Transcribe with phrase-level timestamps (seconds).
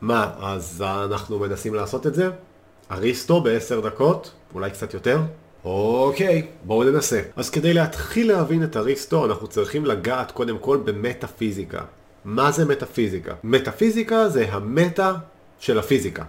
[0.00, 2.30] מה, אז אנחנו מנסים לעשות את זה?
[2.90, 4.32] אריסטו בעשר דקות?
[4.54, 5.20] אולי קצת יותר?
[5.64, 7.20] אוקיי, בואו ננסה.
[7.36, 11.80] אז כדי להתחיל להבין את אריסטו, אנחנו צריכים לגעת קודם כל במטאפיזיקה.
[12.24, 13.34] מה זה מטאפיזיקה?
[13.44, 15.14] מטאפיזיקה זה המטה
[15.58, 16.24] של הפיזיקה.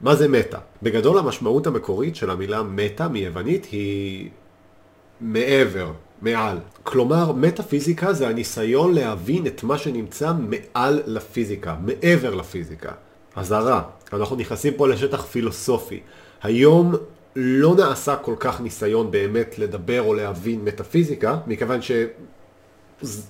[0.00, 0.58] מה זה מטה?
[0.82, 4.30] בגדול המשמעות המקורית של המילה מטה מיוונית היא
[5.20, 5.92] מעבר,
[6.22, 6.58] מעל.
[6.82, 12.92] כלומר, מטאפיזיקה זה הניסיון להבין את מה שנמצא מעל לפיזיקה, מעבר לפיזיקה.
[13.36, 13.82] אזהרה,
[14.12, 16.00] אנחנו נכנסים פה לשטח פילוסופי.
[16.42, 16.94] היום
[17.36, 22.08] לא נעשה כל כך ניסיון באמת לדבר או להבין מטאפיזיקה, מכיוון שאין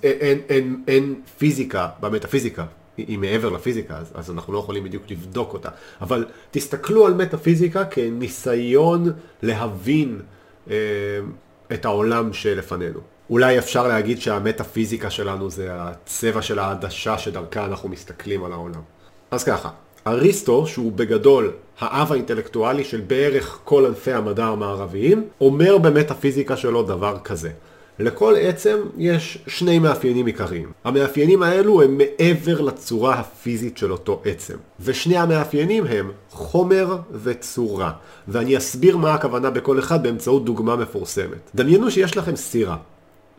[0.03, 2.65] אין, אין, אין פיזיקה במטאפיזיקה.
[2.97, 5.69] היא מעבר לפיזיקה, אז, אז אנחנו לא יכולים בדיוק לבדוק אותה.
[6.01, 9.11] אבל תסתכלו על מטאפיזיקה כניסיון
[9.41, 10.19] להבין
[10.69, 10.75] אה,
[11.73, 12.99] את העולם שלפנינו.
[13.29, 18.81] אולי אפשר להגיד שהמטאפיזיקה שלנו זה הצבע של העדשה שדרכה אנחנו מסתכלים על העולם.
[19.31, 19.69] אז ככה,
[20.07, 27.17] אריסטו, שהוא בגדול האב האינטלקטואלי של בערך כל ענפי המדע המערביים, אומר במטאפיזיקה שלו דבר
[27.23, 27.49] כזה.
[27.99, 30.71] לכל עצם יש שני מאפיינים עיקריים.
[30.83, 34.55] המאפיינים האלו הם מעבר לצורה הפיזית של אותו עצם.
[34.79, 37.91] ושני המאפיינים הם חומר וצורה.
[38.27, 41.51] ואני אסביר מה הכוונה בכל אחד באמצעות דוגמה מפורסמת.
[41.55, 42.77] דמיינו שיש לכם סירה.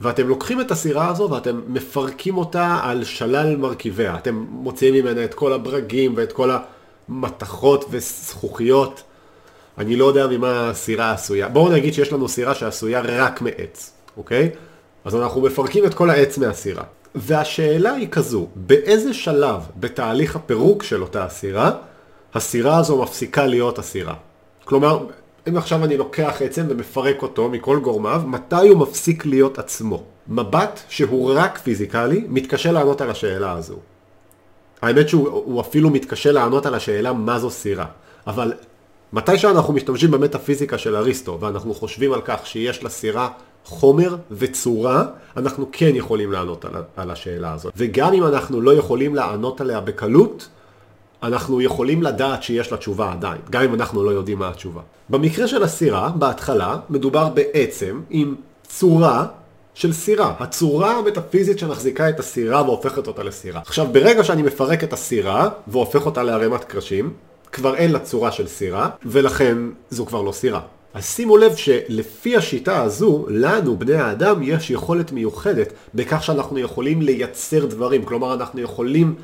[0.00, 4.16] ואתם לוקחים את הסירה הזו ואתם מפרקים אותה על שלל מרכיביה.
[4.16, 6.50] אתם מוציאים ממנה את כל הברגים ואת כל
[7.08, 9.02] המתכות וזכוכיות.
[9.78, 11.48] אני לא יודע ממה הסירה עשויה.
[11.48, 13.92] בואו נגיד שיש לנו סירה שעשויה רק מעץ.
[14.16, 14.50] אוקיי?
[15.04, 16.84] אז אנחנו מפרקים את כל העץ מהסירה.
[17.14, 21.70] והשאלה היא כזו, באיזה שלב בתהליך הפירוק של אותה הסירה,
[22.34, 24.14] הסירה הזו מפסיקה להיות הסירה?
[24.64, 25.06] כלומר,
[25.48, 30.02] אם עכשיו אני לוקח עצם ומפרק אותו מכל גורמיו, מתי הוא מפסיק להיות עצמו?
[30.28, 33.76] מבט שהוא רק פיזיקלי, מתקשה לענות על השאלה הזו.
[34.82, 37.86] האמת שהוא אפילו מתקשה לענות על השאלה מה זו סירה.
[38.26, 38.52] אבל
[39.12, 43.28] מתי שאנחנו משתמשים במטאפיזיקה של אריסטו, ואנחנו חושבים על כך שיש לסירה
[43.64, 45.04] חומר וצורה,
[45.36, 47.72] אנחנו כן יכולים לענות על, על השאלה הזאת.
[47.76, 50.48] וגם אם אנחנו לא יכולים לענות עליה בקלות,
[51.22, 54.80] אנחנו יכולים לדעת שיש לה תשובה עדיין, גם אם אנחנו לא יודעים מה התשובה.
[55.08, 58.34] במקרה של הסירה, בהתחלה, מדובר בעצם עם
[58.66, 59.26] צורה
[59.74, 60.34] של סירה.
[60.38, 63.60] הצורה המטאפיזית שמחזיקה את הסירה והופכת אותה לסירה.
[63.60, 67.12] עכשיו, ברגע שאני מפרק את הסירה והופך אותה לערימת קרשים,
[67.52, 69.58] כבר אין לה צורה של סירה, ולכן
[69.90, 70.60] זו כבר לא סירה.
[70.94, 77.02] אז שימו לב שלפי השיטה הזו, לנו, בני האדם, יש יכולת מיוחדת בכך שאנחנו יכולים
[77.02, 78.04] לייצר דברים.
[78.04, 79.14] כלומר, אנחנו יכולים,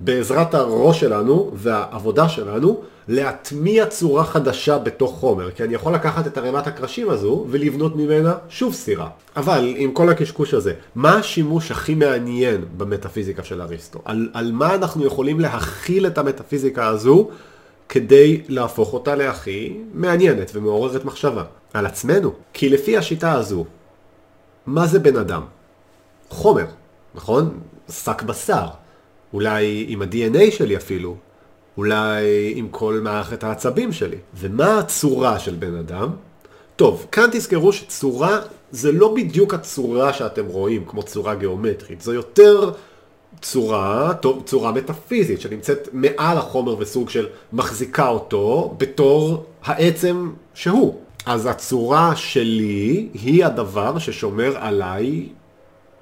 [0.00, 5.50] בעזרת הראש שלנו והעבודה שלנו, להטמיע צורה חדשה בתוך חומר.
[5.50, 9.08] כי אני יכול לקחת את ערימת הקרשים הזו ולבנות ממנה שוב סירה.
[9.36, 13.98] אבל עם כל הקשקוש הזה, מה השימוש הכי מעניין במטאפיזיקה של אריסטו?
[14.04, 17.28] על, על מה אנחנו יכולים להכיל את המטאפיזיקה הזו?
[17.88, 21.44] כדי להפוך אותה להכי מעניינת ומעוררת מחשבה
[21.74, 22.32] על עצמנו.
[22.52, 23.64] כי לפי השיטה הזו,
[24.66, 25.42] מה זה בן אדם?
[26.28, 26.66] חומר,
[27.14, 27.58] נכון?
[27.90, 28.66] שק בשר.
[29.32, 31.16] אולי עם ה-DNA שלי אפילו.
[31.76, 34.16] אולי עם כל מערכת העצבים שלי.
[34.34, 36.08] ומה הצורה של בן אדם?
[36.76, 38.40] טוב, כאן תזכרו שצורה
[38.70, 42.70] זה לא בדיוק הצורה שאתם רואים כמו צורה גיאומטרית, זו יותר
[43.40, 44.12] צורה,
[44.44, 51.00] צורה מטאפיזית שנמצאת מעל החומר וסוג של מחזיקה אותו בתור העצם שהוא.
[51.26, 55.28] אז הצורה שלי היא הדבר ששומר עליי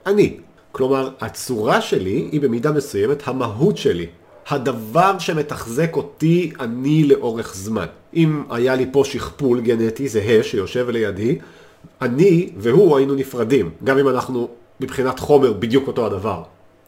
[0.06, 0.36] אני.
[0.76, 4.06] כלומר, הצורה שלי היא במידה מסוימת המהות שלי.
[4.48, 7.86] הדבר שמתחזק אותי אני לאורך זמן.
[8.14, 11.38] אם היה לי פה שכפול גנטי זהה שיושב לידי,
[12.02, 14.48] אני והוא היינו נפרדים, גם אם אנחנו
[14.80, 16.42] מבחינת חומר בדיוק אותו הדבר.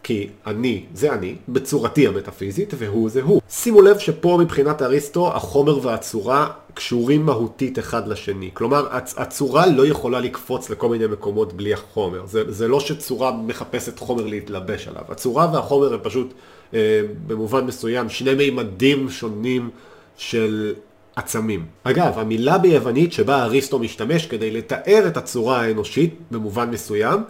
[0.08, 3.41] כי אני זה אני, בצורתי המטאפיזית, והוא זה הוא.
[3.50, 8.50] שימו לב שפה מבחינת אריסטו, החומר והצורה קשורים מהותית אחד לשני.
[8.54, 12.26] כלומר, הצ- הצורה לא יכולה לקפוץ לכל מיני מקומות בלי החומר.
[12.26, 15.02] זה, זה לא שצורה מחפשת חומר להתלבש עליו.
[15.08, 16.34] הצורה והחומר הם פשוט,
[16.75, 19.70] אה, במובן מסוים, שני מימדים שונים
[20.16, 20.75] של
[21.16, 21.66] עצמים.
[21.84, 27.20] אגב, המילה ביוונית שבה אריסטו משתמש כדי לתאר את הצורה האנושית, במובן מסוים,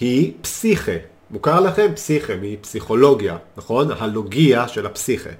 [0.00, 1.13] היא פסיכה.
[1.34, 1.90] מוכר לכם?
[1.94, 3.88] פסיכה, מפסיכולוגיה, נכון?
[3.98, 5.30] הלוגיה של הפסיכה.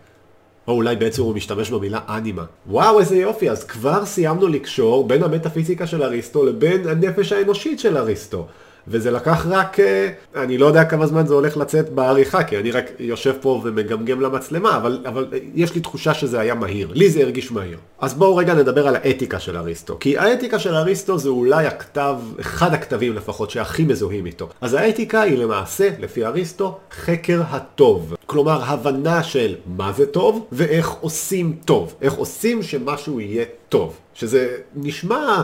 [0.68, 2.44] או אולי בעצם הוא משתמש במילה אנימה.
[2.66, 7.96] וואו, איזה יופי, אז כבר סיימנו לקשור בין המטאפיזיקה של אריסטו לבין הנפש האנושית של
[7.96, 8.46] אריסטו.
[8.88, 12.70] וזה לקח רק, אה, אני לא יודע כמה זמן זה הולך לצאת בעריכה, כי אני
[12.70, 16.88] רק יושב פה ומגמגם למצלמה, אבל, אבל יש לי תחושה שזה היה מהיר.
[16.94, 17.78] לי זה הרגיש מהיר.
[17.98, 19.96] אז בואו רגע נדבר על האתיקה של אריסטו.
[20.00, 24.48] כי האתיקה של אריסטו זה אולי הכתב, אחד הכתבים לפחות, שהכי מזוהים איתו.
[24.60, 28.14] אז האתיקה היא למעשה, לפי אריסטו, חקר הטוב.
[28.26, 31.94] כלומר, הבנה של מה זה טוב ואיך עושים טוב.
[32.02, 33.96] איך עושים שמשהו יהיה טוב.
[34.14, 35.42] שזה נשמע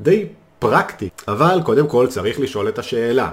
[0.00, 0.26] די
[0.58, 1.08] פרקטי.
[1.28, 3.30] אבל קודם כל צריך לשאול את השאלה.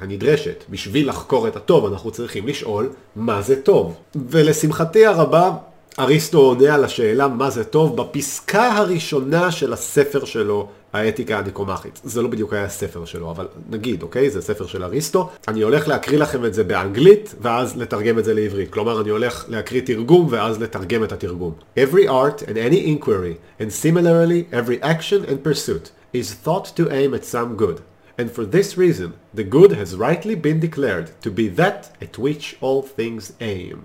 [0.00, 0.64] הנדרשת.
[0.70, 3.96] בשביל לחקור את הטוב אנחנו צריכים לשאול מה זה טוב.
[4.14, 5.50] ולשמחתי הרבה,
[5.98, 12.00] אריסטו עונה על השאלה מה זה טוב בפסקה הראשונה של הספר שלו, האתיקה הניקומחית.
[12.04, 14.30] זה לא בדיוק היה הספר שלו, אבל נגיד, אוקיי?
[14.30, 15.30] זה ספר של אריסטו.
[15.48, 18.70] אני הולך להקריא לכם את זה באנגלית, ואז לתרגם את זה לעברית.
[18.70, 21.52] כלומר, אני הולך להקריא תרגום, ואז לתרגם את התרגום.
[21.76, 27.14] Every art and any inquiry, and similarly every action and pursuit, is thought to aim
[27.14, 27.80] at some good.
[28.18, 32.56] And for this reason, the good has rightly been declared to be that at which
[32.60, 33.78] all things aim.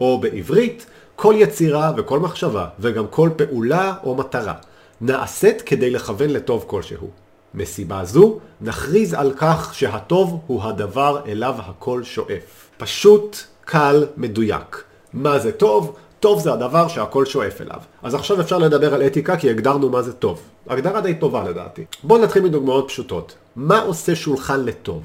[0.00, 0.86] או בעברית,
[1.16, 4.54] כל יצירה וכל מחשבה, וגם כל פעולה או מטרה,
[5.00, 7.10] נעשית כדי לכוון לטוב כלשהו.
[7.54, 12.70] מסיבה זו, נכריז על כך שהטוב הוא הדבר אליו הכל שואף.
[12.76, 14.82] פשוט, קל, מדויק.
[15.12, 15.96] מה זה טוב?
[16.20, 17.80] טוב זה הדבר שהכל שואף אליו.
[18.02, 20.40] אז עכשיו אפשר לדבר על אתיקה כי הגדרנו מה זה טוב.
[20.68, 21.84] הגדרה די טובה לדעתי.
[22.02, 23.34] בואו נתחיל מדוגמאות פשוטות.
[23.56, 25.02] מה עושה שולחן לטוב?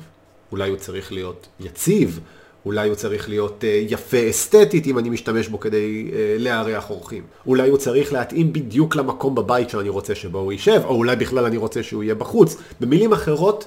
[0.51, 2.19] אולי הוא צריך להיות יציב,
[2.65, 7.24] אולי הוא צריך להיות uh, יפה אסתטית אם אני משתמש בו כדי uh, לארח אורחים.
[7.48, 11.45] אולי הוא צריך להתאים בדיוק למקום בבית שאני רוצה שבו הוא יישב, או אולי בכלל
[11.45, 12.57] אני רוצה שהוא יהיה בחוץ.
[12.80, 13.65] במילים אחרות,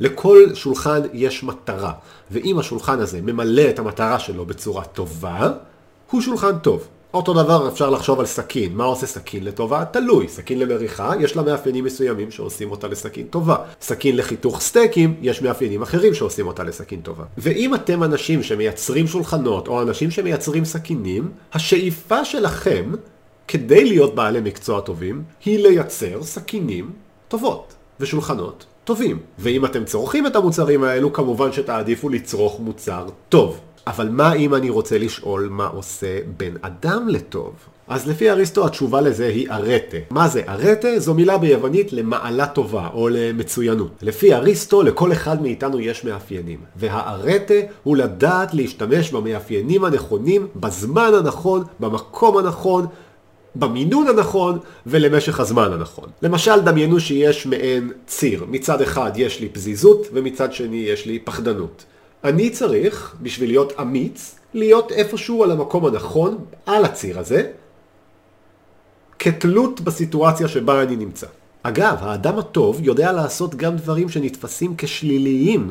[0.00, 1.92] לכל שולחן יש מטרה,
[2.30, 5.50] ואם השולחן הזה ממלא את המטרה שלו בצורה טובה,
[6.10, 6.88] הוא שולחן טוב.
[7.16, 8.74] אותו דבר אפשר לחשוב על סכין.
[8.74, 9.84] מה עושה סכין לטובה?
[9.84, 10.28] תלוי.
[10.28, 13.56] סכין למריחה, יש לה מאפיינים מסוימים שעושים אותה לסכין טובה.
[13.80, 17.24] סכין לחיתוך סטייקים, יש מאפיינים אחרים שעושים אותה לסכין טובה.
[17.38, 22.92] ואם אתם אנשים שמייצרים שולחנות, או אנשים שמייצרים סכינים, השאיפה שלכם,
[23.48, 26.90] כדי להיות בעלי מקצוע טובים, היא לייצר סכינים
[27.28, 29.18] טובות, ושולחנות טובים.
[29.38, 33.60] ואם אתם צורכים את המוצרים האלו, כמובן שתעדיפו לצרוך מוצר טוב.
[33.86, 37.52] אבל מה אם אני רוצה לשאול מה עושה בן אדם לטוב?
[37.88, 39.96] אז לפי אריסטו התשובה לזה היא ארטה.
[40.10, 40.98] מה זה ארטה?
[40.98, 43.90] זו מילה ביוונית למעלה טובה או למצוינות.
[44.02, 51.64] לפי אריסטו לכל אחד מאיתנו יש מאפיינים, והארטה הוא לדעת להשתמש במאפיינים הנכונים, בזמן הנכון,
[51.80, 52.86] במקום הנכון,
[53.54, 56.08] במינון הנכון ולמשך הזמן הנכון.
[56.22, 58.44] למשל, דמיינו שיש מעין ציר.
[58.48, 61.84] מצד אחד יש לי פזיזות ומצד שני יש לי פחדנות.
[62.26, 67.50] אני צריך, בשביל להיות אמיץ, להיות איפשהו על המקום הנכון, על הציר הזה,
[69.18, 71.26] כתלות בסיטואציה שבה אני נמצא.
[71.62, 75.70] אגב, האדם הטוב יודע לעשות גם דברים שנתפסים כשליליים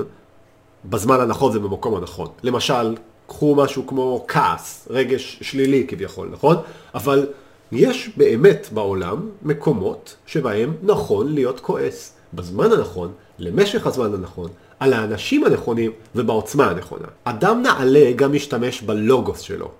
[0.85, 2.27] בזמן הנכון ובמקום הנכון.
[2.43, 2.95] למשל,
[3.27, 6.55] קחו משהו כמו כעס, רגש שלילי כביכול, נכון?
[6.95, 7.27] אבל
[7.71, 12.14] יש באמת בעולם מקומות שבהם נכון להיות כועס.
[12.35, 14.49] בזמן הנכון, למשך הזמן הנכון,
[14.79, 17.07] על האנשים הנכונים ובעוצמה הנכונה.
[17.23, 19.71] אדם נעלה גם משתמש בלוגוס שלו.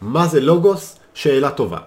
[0.00, 0.98] מה זה לוגוס?
[1.14, 1.78] שאלה טובה.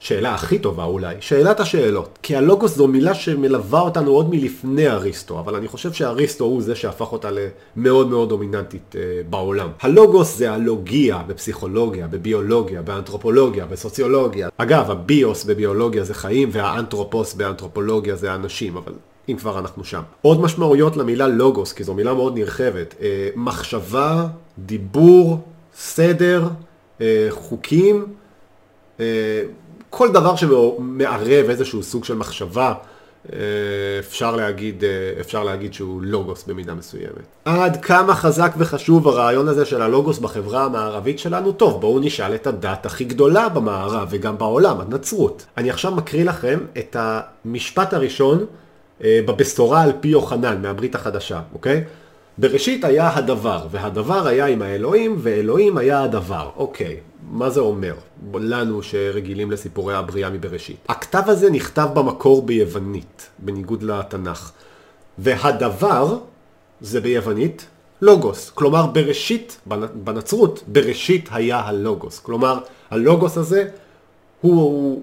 [0.00, 2.18] שאלה הכי טובה אולי, שאלת השאלות.
[2.22, 6.74] כי הלוגוס זו מילה שמלווה אותנו עוד מלפני אריסטו, אבל אני חושב שאריסטו הוא זה
[6.74, 7.28] שהפך אותה
[7.76, 9.00] למאוד מאוד דומיננטית אה,
[9.30, 9.68] בעולם.
[9.80, 14.48] הלוגוס זה הלוגיה בפסיכולוגיה, בביולוגיה, באנתרופולוגיה, בסוציולוגיה.
[14.56, 18.92] אגב, הביוס בביולוגיה זה חיים והאנתרופוס באנתרופולוגיה זה אנשים, אבל
[19.28, 20.02] אם כבר אנחנו שם.
[20.22, 22.94] עוד משמעויות למילה לוגוס, כי זו מילה מאוד נרחבת.
[23.00, 24.26] אה, מחשבה,
[24.58, 25.38] דיבור,
[25.74, 26.48] סדר,
[27.00, 28.06] אה, חוקים,
[29.00, 29.42] אה,
[29.90, 32.74] כל דבר שמערב איזשהו סוג של מחשבה,
[33.32, 33.38] אה,
[33.98, 37.26] אפשר להגיד, אה, אפשר להגיד שהוא לוגוס במידה מסוימת.
[37.44, 41.52] עד כמה חזק וחשוב הרעיון הזה של הלוגוס בחברה המערבית שלנו?
[41.52, 45.46] טוב, בואו נשאל את הדת הכי גדולה במערב וגם בעולם, הנצרות.
[45.56, 48.46] אני עכשיו מקריא לכם את המשפט הראשון
[49.00, 51.84] בבשורה על פי יוחנן מהברית החדשה, אוקיי?
[52.38, 56.50] בראשית היה הדבר, והדבר היה עם האלוהים, ואלוהים היה הדבר.
[56.56, 57.00] אוקיי,
[57.30, 57.94] מה זה אומר?
[58.34, 60.76] לנו שרגילים לסיפורי הבריאה מבראשית.
[60.88, 64.52] הכתב הזה נכתב במקור ביוונית, בניגוד לתנ"ך.
[65.18, 66.18] והדבר
[66.80, 67.66] זה ביוונית
[68.02, 68.50] לוגוס.
[68.50, 69.60] כלומר, בראשית,
[69.94, 72.18] בנצרות, בראשית היה הלוגוס.
[72.18, 72.58] כלומר,
[72.90, 73.68] הלוגוס הזה
[74.40, 75.02] הוא, הוא,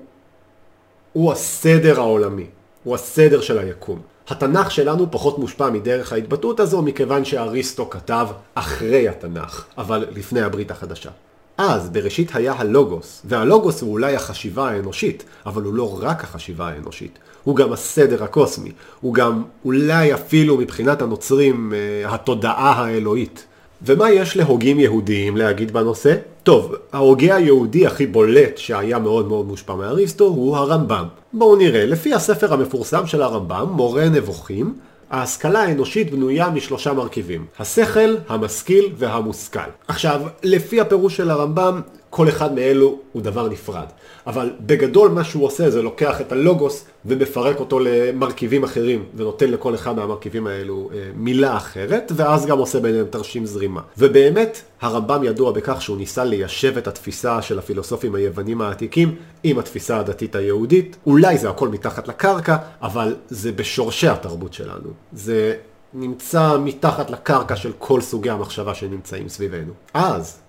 [1.14, 2.46] הוא הסדר העולמי.
[2.86, 4.00] הוא הסדר של היקום.
[4.28, 10.72] התנ"ך שלנו פחות מושפע מדרך ההתבטאות הזו מכיוון שאריסטו כתב אחרי התנ"ך, אבל לפני הברית
[10.72, 11.10] החדשה.
[11.58, 17.20] אז בראשית היה הלוגוס, והלוגוס הוא אולי החשיבה האנושית, אבל הוא לא רק החשיבה האנושית,
[17.44, 23.46] הוא גם הסדר הקוסמי, הוא גם אולי אפילו מבחינת הנוצרים אה, התודעה האלוהית.
[23.82, 26.16] ומה יש להוגים יהודיים להגיד בנושא?
[26.46, 31.06] טוב, ההוגה היהודי הכי בולט שהיה מאוד מאוד מושפע מאריסטו הוא הרמב"ם.
[31.34, 34.74] בואו נראה, לפי הספר המפורסם של הרמב"ם, מורה נבוכים,
[35.12, 39.70] ההשכלה האנושית בנויה משלושה מרכיבים, השכל, המשכיל והמושכל.
[39.88, 41.82] עכשיו, לפי הפירוש של הרמב"ם,
[42.16, 43.86] כל אחד מאלו הוא דבר נפרד.
[44.28, 49.76] אבל בגדול מה שהוא עושה זה לוקח את הלוגוס ומפרק אותו למרכיבים אחרים ונותן לכל
[49.76, 53.82] אחד מהמרכיבים האלו אה, מילה אחרת ואז גם עושה ביניהם תרשים זרימה.
[53.98, 60.00] ובאמת הרמב"ם ידוע בכך שהוא ניסה ליישב את התפיסה של הפילוסופים היוונים העתיקים עם התפיסה
[60.00, 60.98] הדתית היהודית.
[61.06, 64.90] אולי זה הכל מתחת לקרקע, אבל זה בשורשי התרבות שלנו.
[65.14, 65.56] זה
[65.94, 69.74] נמצא מתחת לקרקע של כל סוגי המחשבה שנמצאים סביבנו.
[69.94, 70.45] אז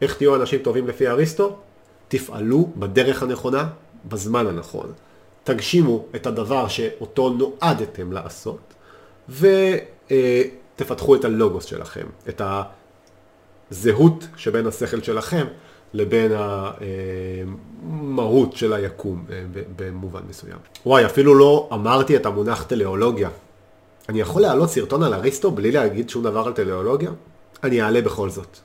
[0.00, 1.56] איך תהיו אנשים טובים לפי אריסטו?
[2.08, 3.68] תפעלו בדרך הנכונה,
[4.04, 4.92] בזמן הנכון.
[5.44, 8.74] תגשימו את הדבר שאותו נועדתם לעשות,
[9.28, 12.42] ותפתחו את הלוגוס שלכם, את
[13.70, 15.46] הזהות שבין השכל שלכם
[15.94, 16.32] לבין
[17.82, 19.44] המהות של היקום אה,
[19.76, 20.58] במובן מסוים.
[20.86, 23.30] וואי, אפילו לא אמרתי את המונח טליאולוגיה.
[24.08, 27.10] אני יכול להעלות סרטון על אריסטו בלי להגיד שום דבר על טליאולוגיה?
[27.64, 28.58] אני אעלה בכל זאת.